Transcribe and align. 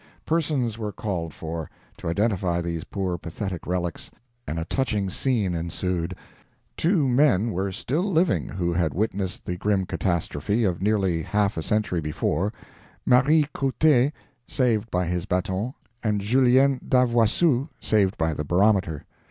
Persons 0.25 0.79
were 0.79 0.91
called 0.91 1.31
for, 1.31 1.69
to 1.97 2.07
identify 2.09 2.59
these 2.59 2.85
poor 2.85 3.19
pathetic 3.19 3.67
relics, 3.67 4.09
and 4.47 4.57
a 4.57 4.65
touching 4.65 5.11
scene 5.11 5.53
ensued. 5.53 6.15
Two 6.75 7.07
men 7.07 7.51
were 7.51 7.71
still 7.71 8.11
living 8.11 8.47
who 8.47 8.73
had 8.73 8.95
witnessed 8.95 9.45
the 9.45 9.57
grim 9.57 9.85
catastrophe 9.85 10.63
of 10.63 10.81
nearly 10.81 11.21
half 11.21 11.55
a 11.55 11.61
century 11.61 12.01
before 12.01 12.51
Marie 13.05 13.45
Couttet 13.53 14.11
(saved 14.47 14.89
by 14.89 15.05
his 15.05 15.27
baton) 15.27 15.75
and 16.01 16.19
Julien 16.19 16.79
Davouassoux 16.83 17.69
(saved 17.79 18.17
by 18.17 18.33
the 18.33 18.43
barometer). 18.43 19.05